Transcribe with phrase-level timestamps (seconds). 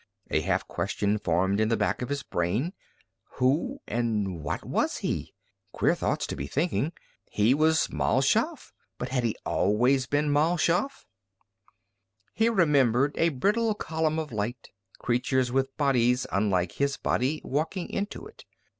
[0.31, 2.73] A half question formed in the back of his brain.
[3.33, 5.35] Who and what was he?
[5.73, 6.91] Queer thoughts to be thinking!
[7.29, 11.05] He was Mal Shaff, but had he always been Mal Shaff?
[12.33, 18.25] He remembered a brittle column of light, creatures with bodies unlike his body, walking into
[18.25, 18.43] it.